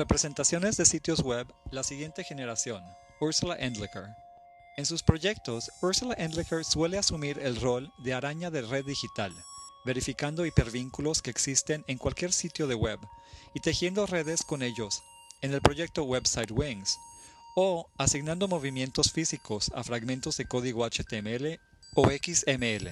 Representaciones 0.00 0.78
de 0.78 0.86
sitios 0.86 1.20
web, 1.20 1.46
la 1.70 1.82
siguiente 1.82 2.24
generación, 2.24 2.82
Ursula 3.20 3.54
Endlicher. 3.58 4.06
En 4.78 4.86
sus 4.86 5.02
proyectos, 5.02 5.70
Ursula 5.82 6.14
Endlicher 6.16 6.64
suele 6.64 6.96
asumir 6.96 7.38
el 7.38 7.60
rol 7.60 7.92
de 7.98 8.14
araña 8.14 8.50
de 8.50 8.62
red 8.62 8.86
digital, 8.86 9.30
verificando 9.84 10.46
hipervínculos 10.46 11.20
que 11.20 11.28
existen 11.28 11.84
en 11.86 11.98
cualquier 11.98 12.32
sitio 12.32 12.66
de 12.66 12.76
web 12.76 12.98
y 13.52 13.60
tejiendo 13.60 14.06
redes 14.06 14.40
con 14.42 14.62
ellos 14.62 15.02
en 15.42 15.52
el 15.52 15.60
proyecto 15.60 16.04
Website 16.04 16.50
Wings, 16.50 16.96
o 17.54 17.86
asignando 17.98 18.48
movimientos 18.48 19.12
físicos 19.12 19.70
a 19.74 19.84
fragmentos 19.84 20.38
de 20.38 20.46
código 20.46 20.88
HTML 20.88 21.60
o 21.94 22.08
XML 22.08 22.88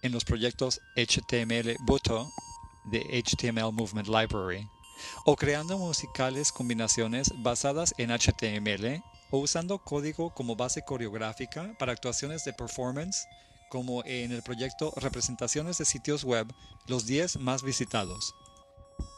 en 0.00 0.10
los 0.10 0.24
proyectos 0.24 0.80
HTML 0.96 1.76
Buto 1.80 2.30
de 2.86 3.22
HTML 3.22 3.72
Movement 3.74 4.08
Library, 4.08 4.66
o 5.24 5.36
creando 5.36 5.78
musicales 5.78 6.52
combinaciones 6.52 7.30
basadas 7.36 7.94
en 7.98 8.10
HTML 8.10 9.02
o 9.30 9.38
usando 9.38 9.78
código 9.78 10.34
como 10.34 10.56
base 10.56 10.82
coreográfica 10.82 11.74
para 11.78 11.92
actuaciones 11.92 12.44
de 12.44 12.52
performance, 12.52 13.26
como 13.68 14.04
en 14.04 14.32
el 14.32 14.42
proyecto 14.42 14.92
Representaciones 14.96 15.78
de 15.78 15.84
sitios 15.84 16.24
web, 16.24 16.46
los 16.86 17.06
10 17.06 17.38
más 17.38 17.62
visitados. 17.62 18.34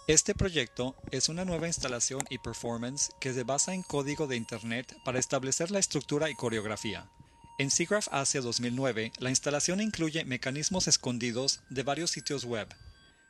Este 0.09 0.34
proyecto 0.34 0.96
es 1.10 1.28
una 1.28 1.45
nueva 1.45 1.66
instalación 1.66 2.24
y 2.30 2.38
performance 2.38 3.10
que 3.20 3.34
se 3.34 3.45
basa 3.45 3.74
en 3.74 3.83
código 3.83 4.27
de 4.27 4.36
Internet 4.36 4.97
para 5.05 5.19
establecer 5.19 5.70
la 5.70 5.78
estructura 5.78 6.30
y 6.30 6.34
coreografía. 6.34 7.10
En 7.58 7.70
SIGGRAPH 7.70 8.08
Asia 8.12 8.41
2009, 8.41 9.12
la 9.19 9.30
instalación 9.30 9.80
incluye 9.80 10.24
mecanismos 10.24 10.88
escondidos 10.88 11.60
de 11.69 11.83
varios 11.83 12.10
sitios 12.10 12.45
web. 12.45 12.69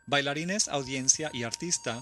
Bailarines, 0.06 0.68
audiencia 0.68 1.30
y 1.32 1.42
artista, 1.42 2.00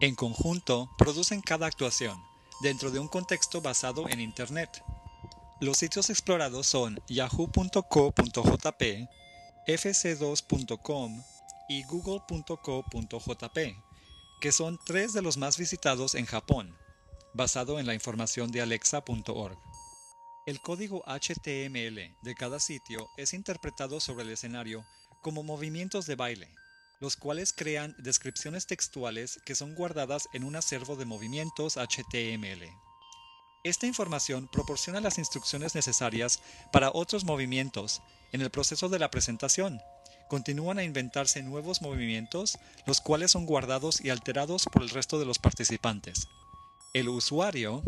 en 0.00 0.14
conjunto, 0.14 0.90
producen 0.96 1.42
cada 1.42 1.66
actuación, 1.66 2.18
dentro 2.62 2.90
de 2.90 2.98
un 2.98 3.08
contexto 3.08 3.60
basado 3.60 4.08
en 4.08 4.20
Internet. 4.20 4.82
Los 5.60 5.76
sitios 5.76 6.08
explorados 6.08 6.66
son 6.66 6.98
yahoo.co.jp, 7.08 9.08
fc2.com 9.66 11.22
y 11.68 11.84
google.co.jp 11.84 13.58
que 14.40 14.52
son 14.52 14.78
tres 14.86 15.12
de 15.12 15.20
los 15.20 15.36
más 15.36 15.58
visitados 15.58 16.14
en 16.14 16.24
Japón, 16.24 16.74
basado 17.34 17.78
en 17.78 17.86
la 17.86 17.92
información 17.92 18.50
de 18.50 18.62
alexa.org. 18.62 19.58
El 20.46 20.62
código 20.62 21.04
HTML 21.06 22.16
de 22.22 22.34
cada 22.34 22.58
sitio 22.58 23.06
es 23.18 23.34
interpretado 23.34 24.00
sobre 24.00 24.24
el 24.24 24.30
escenario 24.30 24.82
como 25.20 25.42
movimientos 25.42 26.06
de 26.06 26.16
baile, 26.16 26.48
los 27.00 27.16
cuales 27.16 27.52
crean 27.52 27.94
descripciones 27.98 28.66
textuales 28.66 29.40
que 29.44 29.54
son 29.54 29.74
guardadas 29.74 30.28
en 30.32 30.44
un 30.44 30.56
acervo 30.56 30.96
de 30.96 31.06
movimientos 31.06 31.76
HTML. 31.76 32.68
Esta 33.64 33.86
información 33.86 34.48
proporciona 34.48 35.00
las 35.00 35.18
instrucciones 35.18 35.74
necesarias 35.74 36.40
para 36.72 36.90
otros 36.92 37.24
movimientos 37.24 38.02
en 38.32 38.40
el 38.40 38.50
proceso 38.50 38.88
de 38.88 38.98
la 38.98 39.10
presentación, 39.10 39.80
continúan 40.30 40.78
a 40.78 40.84
inventarse 40.84 41.42
nuevos 41.42 41.82
movimientos, 41.82 42.56
los 42.86 43.00
cuales 43.00 43.32
son 43.32 43.46
guardados 43.46 44.00
y 44.00 44.10
alterados 44.10 44.64
por 44.72 44.82
el 44.82 44.88
resto 44.88 45.18
de 45.18 45.26
los 45.26 45.40
participantes. 45.40 46.28
El 46.94 47.08
usuario, 47.08 47.82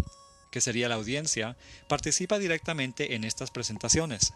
que 0.50 0.60
sería 0.60 0.88
la 0.88 0.96
audiencia, 0.96 1.56
participa 1.88 2.40
directamente 2.40 3.14
en 3.14 3.22
estas 3.22 3.52
presentaciones. 3.52 4.32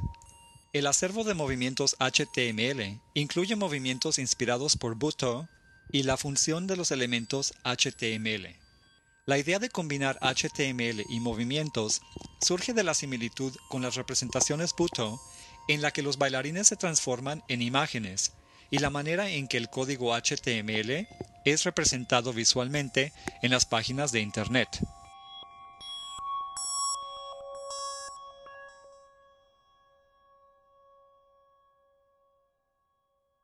El 0.77 0.87
acervo 0.87 1.25
de 1.25 1.33
movimientos 1.33 1.97
HTML 2.01 3.01
incluye 3.15 3.57
movimientos 3.57 4.19
inspirados 4.19 4.77
por 4.77 4.95
Buto 4.95 5.49
y 5.91 6.03
la 6.03 6.19
función 6.19 6.67
de 6.67 6.77
los 6.77 6.91
elementos 6.91 7.55
HTML. 7.65 8.55
La 9.25 9.39
idea 9.39 9.59
de 9.59 9.71
combinar 9.71 10.19
HTML 10.21 11.03
y 11.09 11.21
movimientos 11.21 12.03
surge 12.43 12.75
de 12.75 12.85
la 12.85 12.93
similitud 12.93 13.57
con 13.71 13.81
las 13.81 13.95
representaciones 13.95 14.75
Buto 14.77 15.19
en 15.67 15.81
la 15.81 15.93
que 15.93 16.03
los 16.03 16.19
bailarines 16.19 16.69
se 16.69 16.77
transforman 16.77 17.43
en 17.49 17.63
imágenes 17.63 18.35
y 18.71 18.77
la 18.77 18.91
manera 18.91 19.31
en 19.31 19.49
que 19.49 19.57
el 19.57 19.71
código 19.71 20.15
HTML 20.15 21.09
es 21.47 21.65
representado 21.65 22.35
visualmente 22.35 23.15
en 23.41 23.51
las 23.51 23.65
páginas 23.65 24.13
de 24.13 24.21
Internet. 24.21 24.69